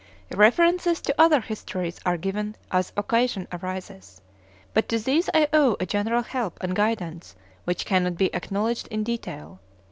[0.33, 4.19] References to other Histories are given as occasion arises,
[4.73, 7.35] but to these I owe a general help and guidance
[7.65, 9.59] which cannot be acknowledged in detail.